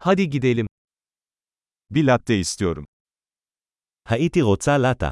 [0.00, 0.66] Hadi gidelim.
[1.90, 2.84] Bir latte istiyorum.
[4.08, 5.10] הייתי רוצה לטה.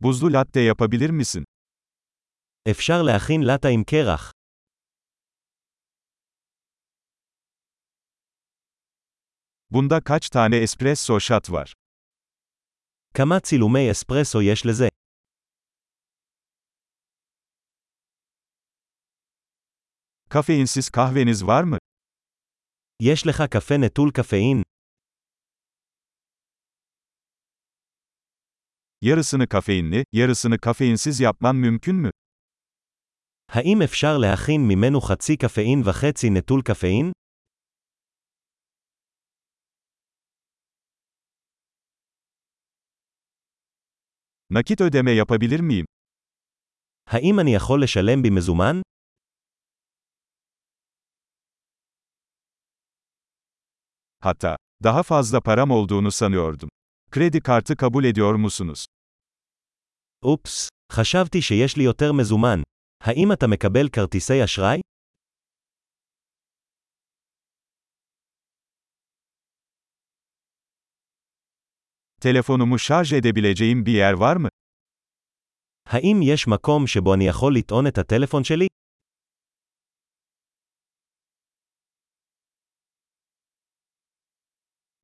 [0.00, 1.44] Buzlu latte yapabilir misin?
[2.70, 4.30] אפשר להכין לטה עם קרח.
[9.74, 11.72] Bunda kaç tane espresso shot var?
[13.14, 14.88] כמה צילומי אספרסו יש לזה?
[20.33, 21.77] Kafeinsiz kahveniz var mı?
[23.01, 24.63] יש לך קפה נטול קפאין?
[29.01, 32.09] Yarısını kafeinli, yarısını kafeinsiz yapman mümkün mü?
[33.47, 37.11] האם אפשר להכין ממנו חצי קפאין וחצי נטול קפאין?
[44.51, 45.85] Nakit ödeme yapabilir miyim?
[47.07, 48.81] האם אני יכול לשלם במזומן?
[54.23, 56.69] Hatta, daha fazla param olduğunu sanıyordum.
[57.11, 58.85] Kredi kartı kabul ediyor musunuz?
[60.23, 62.61] אופס, חשבתי שיש לי יותר מזומן.
[63.03, 64.81] האם אתה מקבל כרטיסי אשראי?
[72.21, 74.49] Telefonumu şarj edebileceğim bir yer var mı?
[75.85, 78.67] האם יש מקום שבו אני יכול לטעון את הטלפון שלי?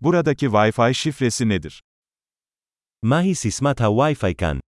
[0.01, 1.81] Buradaki Wi-Fi şifresi nedir?
[3.03, 4.59] מהי סיסמת הווי-פיי כאן?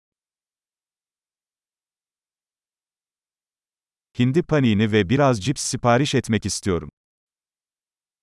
[4.20, 6.90] Hindi panini ve biraz cips sipariş etmek istiyorum.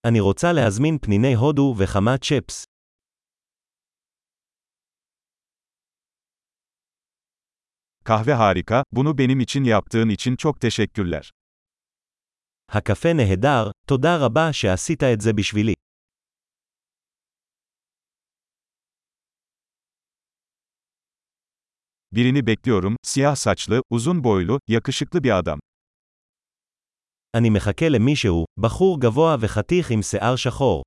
[0.05, 2.65] אני רוצה להזמין פניני הודו וכמה צ'פס.
[8.05, 11.31] Kahve harika, bunu benim için yaptığın için çok teşekkürler.
[12.69, 15.75] הקפה נהדר, תודה רבה שעשית את זה בשבילי.
[22.13, 25.59] Birini bekliyorum, siyah saçlı, uzun boylu, yakışıklı bir adam.
[27.37, 30.83] אני מחכה למישהו, בחור גבוה וחתיך עם שיער שחור.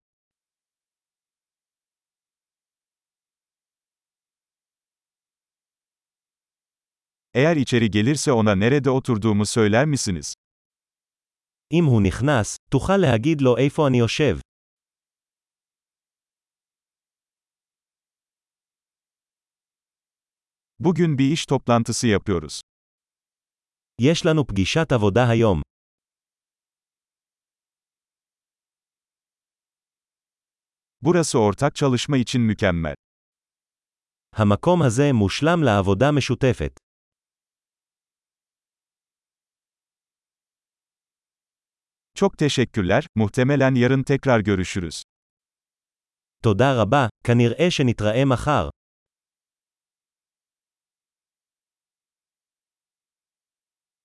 [7.33, 10.33] Eğer içeri gelirse ona nerede oturduğumu söyler misiniz?
[11.73, 14.39] אם הוא נכנס, תוכל להגיד לו איפה אני יושב.
[20.81, 22.61] Bugün bir iş toplantısı yapıyoruz.
[23.99, 25.61] יש לנו פגישת עבודה היום.
[31.01, 32.95] Burası ortak çalışma için mükemmel.
[34.35, 36.71] המקום הזה מושלם לעבודה משותפת.
[42.15, 45.03] Çok teşekkürler, muhtemelen yarın tekrar görüşürüz.
[46.43, 48.69] תודה רבה, כנראה שנתראה מחר.